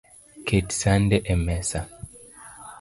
[0.47, 1.79] Ket sande emesa